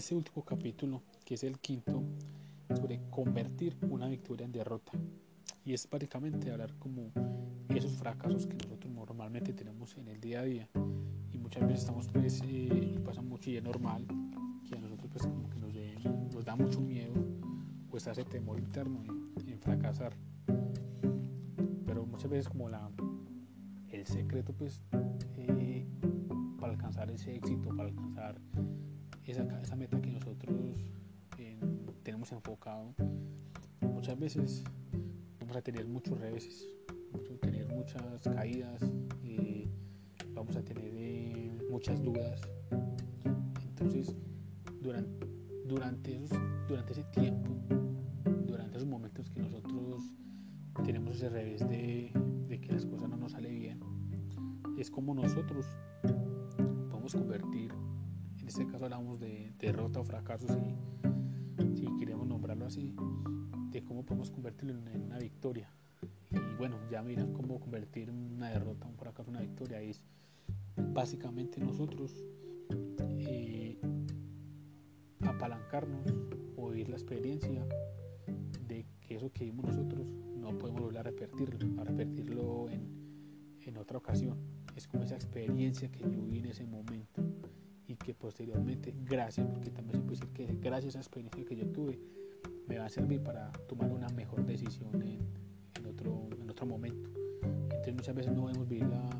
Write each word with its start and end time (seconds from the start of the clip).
ese 0.00 0.14
último 0.14 0.42
capítulo, 0.42 1.02
que 1.26 1.34
es 1.34 1.44
el 1.44 1.58
quinto, 1.58 2.02
sobre 2.74 3.02
convertir 3.10 3.76
una 3.90 4.08
victoria 4.08 4.46
en 4.46 4.52
derrota. 4.52 4.92
Y 5.62 5.74
es 5.74 5.86
básicamente 5.90 6.50
hablar 6.50 6.72
como 6.78 7.12
esos 7.68 7.92
fracasos 7.98 8.46
que 8.46 8.56
nosotros 8.56 8.90
normalmente 8.94 9.52
tenemos 9.52 9.94
en 9.98 10.08
el 10.08 10.18
día 10.18 10.40
a 10.40 10.44
día. 10.44 10.68
Y 11.34 11.36
muchas 11.36 11.64
veces 11.64 11.80
estamos 11.80 12.08
pues, 12.08 12.40
eh, 12.40 12.94
y 12.94 12.98
pasa 13.00 13.20
mucho 13.20 13.50
y 13.50 13.58
es 13.58 13.62
normal 13.62 14.06
que 14.66 14.74
a 14.74 14.80
nosotros 14.80 15.10
pues 15.12 15.26
como 15.26 15.50
que 15.50 15.58
nos, 15.58 16.32
nos 16.32 16.44
da 16.46 16.56
mucho 16.56 16.80
miedo 16.80 17.12
pues 17.90 18.06
ese 18.06 18.24
temor 18.24 18.58
interno 18.58 19.02
en, 19.04 19.60
fracasar. 19.60 20.14
Pero 21.84 22.06
muchas 22.06 22.30
veces 22.30 22.48
como 22.48 22.70
la, 22.70 22.90
el 23.90 24.06
secreto 24.06 24.54
pues 24.54 24.80
eh, 25.36 25.84
para 26.58 26.72
alcanzar 26.72 27.10
ese 27.10 27.36
éxito, 27.36 27.68
para 27.76 27.90
alcanzar 27.90 28.40
esa, 29.30 29.76
meta 29.76 30.00
que 30.00 30.10
nosotros 30.10 30.84
tenemos 32.02 32.32
enfocado, 32.32 32.94
muchas 33.82 34.18
veces 34.18 34.64
vamos 35.38 35.56
a 35.56 35.62
tener 35.62 35.86
muchos 35.86 36.18
reveses, 36.18 36.68
vamos 37.12 37.30
a 37.30 37.36
tener 37.38 37.68
muchas 37.68 38.22
caídas, 38.22 38.82
eh, 39.22 39.68
vamos 40.34 40.56
a 40.56 40.62
tener 40.62 40.92
eh, 40.96 41.52
muchas 41.70 42.02
dudas. 42.02 42.40
Entonces, 43.68 44.16
durante, 44.80 45.26
durante, 45.66 46.20
ese 46.90 47.04
tiempo, 47.04 47.50
durante 48.46 48.78
esos 48.78 48.88
momentos 48.88 49.30
que 49.30 49.40
nosotros 49.40 50.02
tenemos 50.84 51.16
ese 51.16 51.28
revés 51.28 51.60
de, 51.68 52.10
de 52.48 52.60
que 52.60 52.72
las 52.72 52.86
cosas 52.86 53.08
no 53.08 53.16
nos 53.16 53.32
salen 53.32 53.58
bien, 53.58 53.80
es 54.78 54.90
como 54.90 55.14
nosotros 55.14 55.66
podemos 56.90 57.12
convertir, 57.14 57.72
este 58.50 58.66
caso 58.66 58.86
hablamos 58.86 59.20
de 59.20 59.52
derrota 59.60 60.00
o 60.00 60.04
fracasos 60.04 60.50
y 60.50 61.76
si 61.76 61.86
queremos 62.00 62.26
nombrarlo 62.26 62.66
así, 62.66 62.96
de 63.70 63.84
cómo 63.84 64.04
podemos 64.04 64.32
convertirlo 64.32 64.74
en 64.90 65.02
una 65.02 65.18
victoria. 65.18 65.70
Y 66.32 66.56
bueno, 66.58 66.76
ya 66.90 67.00
miran 67.00 67.32
cómo 67.32 67.60
convertir 67.60 68.10
una 68.10 68.50
derrota, 68.50 68.88
un 68.88 68.96
fracaso 68.96 69.30
en 69.30 69.36
una 69.36 69.46
victoria. 69.46 69.80
Es 69.80 70.02
básicamente 70.76 71.60
nosotros 71.60 72.24
eh, 73.20 73.78
apalancarnos 75.20 76.12
o 76.56 76.70
vivir 76.70 76.88
la 76.88 76.96
experiencia 76.96 77.64
de 78.66 78.84
que 79.00 79.14
eso 79.14 79.30
que 79.30 79.44
vimos 79.44 79.66
nosotros 79.66 80.08
no 80.36 80.58
podemos 80.58 80.82
volver 80.82 80.98
a 80.98 81.02
repetirlo, 81.04 81.80
a 81.80 81.84
repetirlo 81.84 82.68
en, 82.68 83.60
en 83.60 83.76
otra 83.76 83.98
ocasión. 83.98 84.38
Es 84.74 84.88
como 84.88 85.04
esa 85.04 85.14
experiencia 85.14 85.88
que 85.88 86.00
yo 86.00 86.08
viví 86.08 86.40
en 86.40 86.46
ese 86.46 86.66
momento 86.66 87.22
y 87.90 87.96
que 87.96 88.14
posteriormente, 88.14 88.94
gracias, 89.04 89.48
porque 89.48 89.70
también 89.70 89.96
se 89.96 90.02
puede 90.02 90.20
decir 90.20 90.32
que 90.32 90.46
gracias 90.60 90.94
a 90.94 91.00
esa 91.00 91.08
experiencia 91.08 91.44
que 91.44 91.56
yo 91.56 91.66
tuve, 91.72 91.98
me 92.68 92.78
va 92.78 92.86
a 92.86 92.88
servir 92.88 93.20
para 93.20 93.50
tomar 93.68 93.90
una 93.90 94.08
mejor 94.10 94.46
decisión 94.46 95.02
en, 95.02 95.86
otro, 95.86 96.28
en 96.40 96.48
otro 96.48 96.66
momento. 96.66 97.10
Entonces 97.42 97.94
muchas 97.94 98.14
veces 98.14 98.32
no 98.32 98.46
debemos 98.46 98.68
vivir 98.68 98.86
la, 98.86 99.10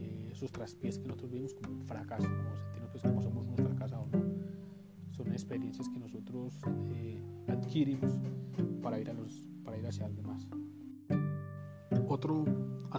eh, 0.00 0.28
esos 0.30 0.52
traspiés 0.52 1.00
que 1.00 1.08
nosotros 1.08 1.32
vivimos 1.32 1.52
como 1.54 1.72
un 1.72 1.84
fracaso, 1.84 2.28
como 2.28 2.54
sentirnos 2.54 2.90
pues 2.92 3.02
como 3.02 3.22
somos 3.22 3.46
unos 3.46 3.60
fracasados, 3.60 4.08
¿no? 4.12 4.22
Son 5.10 5.32
experiencias 5.32 5.88
que 5.88 5.98
nosotros 5.98 6.60
eh, 6.94 7.20
adquirimos 7.48 8.20
para 8.82 9.00
ir, 9.00 9.10
a 9.10 9.14
los, 9.14 9.48
para 9.64 9.78
ir 9.78 9.86
hacia 9.86 10.06
algo 10.06 10.22
más. 10.22 10.46
Otro 12.06 12.44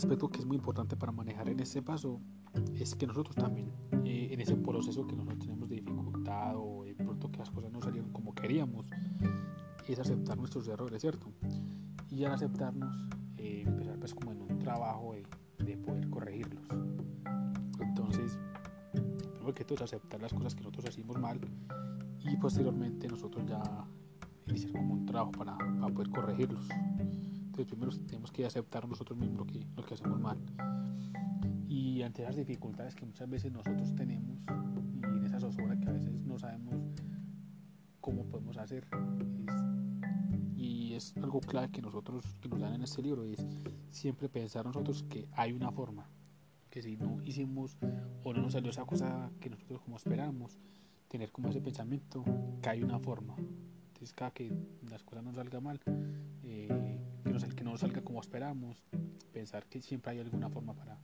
aspecto 0.04 0.30
que 0.30 0.40
es 0.40 0.46
muy 0.46 0.58
importante 0.58 0.98
para 0.98 1.14
manejar 1.14 1.48
en 1.48 1.62
este 1.62 1.82
paso 1.82 2.20
es 2.76 2.94
que 2.94 3.08
nosotros 3.08 3.36
también, 3.36 3.72
eh, 4.04 4.30
en 4.32 4.42
ese 4.42 4.56
proceso 4.58 5.08
que 5.08 5.16
nosotros 5.16 5.40
tenemos 5.40 5.70
de 5.70 5.78
dificultad 5.78 6.56
o 6.58 6.84
de 6.84 6.94
pronto 6.94 7.32
que 7.32 7.40
las 7.40 7.50
cosas 7.50 7.72
no 7.72 7.82
salieron 7.82 8.12
como 8.12 8.36
queríamos, 8.36 8.90
es 9.88 10.00
aceptar 10.00 10.38
nuestros 10.38 10.68
errores, 10.68 11.02
¿cierto? 11.02 11.32
Y 12.10 12.26
al 12.26 12.34
aceptarnos, 12.34 13.08
eh, 13.38 13.64
empezar 13.66 13.98
pues 13.98 14.14
como 14.14 14.34
en 14.34 14.42
un 14.42 14.60
trabajo 14.60 15.14
de, 15.14 15.26
de, 15.64 15.78
poder 15.78 16.10
corregirlos. 16.10 16.68
Entonces, 17.80 18.38
primero 18.92 19.54
que 19.54 19.64
todo 19.64 19.76
es 19.76 19.82
aceptar 19.84 20.22
las 20.22 20.34
cosas 20.34 20.54
que 20.54 20.62
nosotros 20.64 20.86
hacemos 20.86 21.18
mal 21.18 21.40
y 22.20 22.36
posteriormente 22.38 23.08
nosotros 23.08 23.46
ya 23.48 23.62
iniciar 24.48 24.74
como 24.74 24.96
un 24.96 25.06
trabajo 25.06 25.32
para 25.32 25.58
poder 25.94 26.10
corregirlos. 26.10 26.68
Entonces 27.54 27.68
primero 27.68 27.96
tenemos 28.08 28.32
que 28.32 28.48
aceptar 28.48 28.88
nosotros 28.88 29.16
mismos 29.16 29.46
lo 29.76 29.86
que, 29.86 29.94
hacemos 29.94 30.20
mal. 30.20 30.40
Y 31.68 32.02
ante 32.02 32.24
esas 32.24 32.36
dificultades 32.36 32.96
que 32.96 33.06
muchas 33.06 33.30
veces 33.30 33.52
nosotros 33.52 33.94
tenemos 33.94 34.40
y 34.92 35.06
en 35.06 35.24
esa 35.24 35.40
zozobra 35.40 35.80
que 35.80 35.88
a 35.88 35.92
veces 35.92 36.12
no 36.26 36.40
sabemos 36.40 36.74
cómo 38.02 38.26
podemos 38.26 38.58
hacer, 38.58 38.88
y 40.56 40.94
es 40.96 41.16
algo 41.18 41.42
clave 41.42 41.70
que 41.70 41.84
nosotros, 41.84 42.26
que 42.42 42.50
nos 42.50 42.60
dan 42.60 42.74
en 42.74 42.82
este 42.82 43.04
libro, 43.04 43.24
es 43.24 43.46
siempre 43.92 44.30
pensar 44.30 44.66
nosotros 44.66 45.04
que 45.04 45.28
hay 45.34 45.54
una 45.54 45.72
forma, 45.72 46.10
que 46.72 46.82
si 46.82 46.98
no 46.98 47.22
hicimos 47.24 47.78
o 48.24 48.34
no 48.34 48.42
nos 48.42 48.54
salió 48.54 48.72
esa 48.72 48.86
cosa 48.86 49.30
que 49.40 49.52
nosotros 49.52 49.80
como 49.82 49.98
esperamos, 49.98 50.58
tener 51.08 51.32
como 51.32 51.50
ese 51.50 51.62
pensamiento 51.62 52.26
que 52.64 52.70
hay 52.70 52.82
una 52.82 52.98
forma. 52.98 53.36
Entonces 53.38 54.12
cada 54.14 54.32
que 54.32 54.52
las 54.90 55.04
cosas 55.04 55.24
no 55.24 55.36
salgan 55.36 55.64
mal, 55.64 55.80
eh, 56.44 57.00
que, 57.34 57.48
no, 57.48 57.56
que 57.56 57.64
no 57.64 57.78
salga 57.78 58.02
como 58.02 58.22
esperamos, 58.22 58.84
pensar 59.32 59.66
que 59.66 59.82
siempre 59.82 60.12
hay 60.12 60.20
alguna 60.20 60.50
forma 60.50 60.74
para, 60.74 60.98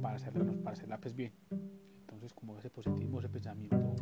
para, 0.00 0.16
hacerla, 0.16 0.44
para 0.62 0.72
hacerla 0.72 0.98
pues 0.98 1.14
bien. 1.14 1.32
Entonces 2.00 2.32
como 2.32 2.56
ese 2.58 2.70
positivo, 2.70 3.18
ese 3.18 3.28
pensamiento, 3.28 3.94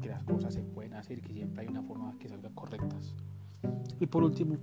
que 0.00 0.08
las 0.08 0.22
cosas 0.24 0.54
se 0.54 0.62
pueden 0.62 0.94
hacer, 0.94 1.20
que 1.20 1.32
siempre 1.32 1.62
hay 1.62 1.68
una 1.68 1.82
forma 1.82 2.16
que 2.18 2.28
salgan 2.28 2.52
correctas. 2.54 3.14
Y 4.00 4.06
por 4.06 4.24
último, 4.24 4.58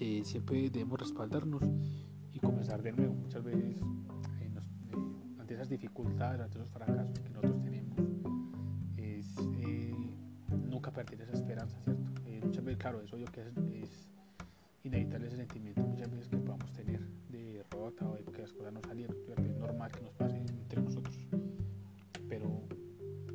eh, 0.00 0.22
siempre 0.24 0.70
debemos 0.70 0.98
respaldarnos 1.00 1.62
y 2.32 2.38
comenzar 2.38 2.82
de 2.82 2.92
nuevo. 2.92 3.14
Muchas 3.14 3.42
veces, 3.42 3.76
eh, 4.40 4.48
nos, 4.48 4.64
eh, 4.64 5.40
ante 5.40 5.54
esas 5.54 5.68
dificultades, 5.68 6.40
ante 6.40 6.58
esos 6.58 6.70
fracasos 6.70 7.18
que 7.18 7.28
nosotros 7.30 7.60
tenemos, 7.62 7.98
es 8.96 9.36
nunca 10.50 10.92
perder 10.92 11.22
esa 11.22 11.32
esperanza, 11.32 11.78
¿cierto? 11.82 12.08
muchas 12.44 12.64
veces, 12.64 12.78
claro, 12.78 13.02
eso 13.02 13.16
yo 13.18 13.26
que 13.26 13.40
es, 13.42 13.56
es, 13.74 14.08
inevitable 15.08 15.26
ese 15.26 15.36
sentimiento, 15.36 15.82
muchas 15.82 16.10
veces 16.10 16.28
que 16.28 16.36
podamos 16.36 16.72
tener 16.72 17.00
de 17.28 17.52
derrota 17.54 18.06
o 18.08 18.16
de 18.16 18.24
que 18.24 18.42
las 18.42 18.52
cosas 18.52 18.72
no 18.72 18.80
salieron. 18.82 19.16
Es 19.36 19.56
normal 19.58 19.90
que 19.90 20.00
nos 20.00 20.12
pase 20.14 20.36
entre 20.36 20.82
nosotros, 20.82 21.16
pero 22.28 22.62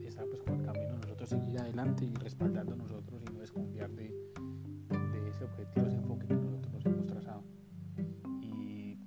está 0.06 0.24
pues 0.26 0.42
como 0.44 0.60
el 0.60 0.66
camino 0.66 0.98
nosotros 0.98 1.30
seguir 1.30 1.60
adelante 1.60 2.06
y 2.06 2.14
respaldando 2.16 2.76
nosotros 2.76 3.22
y 3.28 3.34
no 3.34 3.40
desconfiar 3.40 3.90
de 3.92 4.14
objetivo, 5.44 5.88
ese 5.88 5.98
enfoque 5.98 6.28
que 6.28 6.36
nosotros 6.36 6.72
nos 6.72 6.86
hemos 6.86 7.06
trazado. 7.06 7.44
Y, 8.42 8.98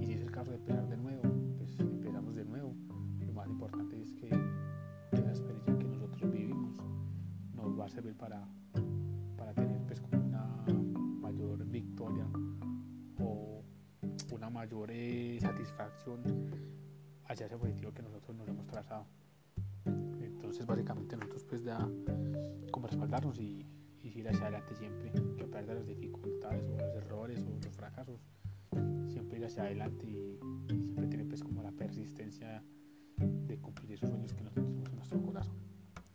y, 0.00 0.06
si 0.06 0.12
es 0.12 0.22
el 0.22 0.30
caso 0.30 0.52
de 0.52 0.58
mayor 14.62 14.92
eh, 14.92 15.38
satisfacción 15.40 16.22
hacia 17.26 17.46
ese 17.46 17.56
objetivo 17.56 17.92
que 17.92 18.00
nosotros 18.00 18.36
nos 18.36 18.46
hemos 18.46 18.64
trazado. 18.68 19.06
Entonces 19.84 20.64
básicamente 20.66 21.16
nosotros 21.16 21.44
pues 21.48 21.64
da 21.64 21.90
como 22.70 22.86
respaldarnos 22.86 23.40
y 23.40 23.66
y 24.04 24.26
hacia 24.26 24.42
adelante 24.42 24.74
siempre, 24.74 25.10
que 25.36 25.44
de 25.44 25.74
las 25.74 25.86
dificultades 25.86 26.64
o 26.68 26.76
los 26.76 26.94
errores 26.94 27.44
o 27.44 27.64
los 27.64 27.74
fracasos, 27.76 28.20
siempre 29.08 29.38
ir 29.38 29.44
hacia 29.46 29.64
adelante 29.64 30.06
y, 30.06 30.38
siempre 30.68 31.06
tener 31.06 31.26
pues 31.26 31.42
como 31.42 31.62
la 31.62 31.72
persistencia 31.72 32.62
de 33.16 33.58
cumplir 33.58 33.92
esos 33.92 34.10
sueños 34.10 34.32
que 34.32 34.42
nosotros 34.42 34.66
tenemos 34.66 34.90
en 34.90 34.96
nuestro 34.96 35.22
corazón. 35.22 35.56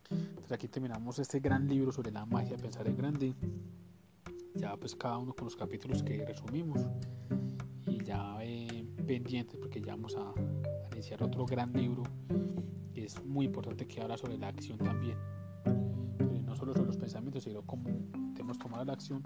Entonces 0.09 0.51
aquí 0.53 0.67
terminamos 0.67 1.19
este 1.19 1.39
gran 1.39 1.67
libro 1.67 1.91
sobre 1.91 2.11
la 2.11 2.25
magia 2.25 2.55
pensar 2.55 2.87
en 2.87 2.95
grande, 2.95 3.35
ya 4.55 4.77
pues 4.77 4.95
cada 4.95 5.17
uno 5.17 5.33
con 5.33 5.45
los 5.45 5.55
capítulos 5.55 6.03
que 6.03 6.25
resumimos 6.25 6.87
ya 8.07 8.37
eh, 8.41 8.85
pendientes 9.05 9.57
porque 9.59 9.81
ya 9.81 9.93
vamos 9.95 10.15
a, 10.15 10.29
a 10.29 10.93
iniciar 10.93 11.21
otro 11.21 11.45
gran 11.45 11.73
libro 11.73 12.03
que 12.93 13.05
es 13.05 13.23
muy 13.25 13.45
importante 13.45 13.85
que 13.85 14.01
habla 14.01 14.17
sobre 14.17 14.37
la 14.37 14.47
acción 14.47 14.77
también 14.77 15.17
solo 16.57 16.73
sobre 16.73 16.87
los 16.87 16.97
pensamientos, 16.97 17.43
sino 17.43 17.61
cómo 17.61 17.89
debemos 18.33 18.57
tomar 18.57 18.85
la 18.85 18.93
acción, 18.93 19.21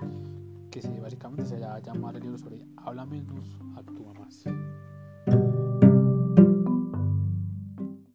que 0.70 0.82
básicamente 1.00 1.46
se 1.46 1.60
llama 1.60 2.12
el 2.12 2.20
libro 2.20 2.38
sobre 2.38 2.66
habla 2.78 3.06
menos, 3.06 3.58
actúa 3.76 4.14
más. 4.14 4.44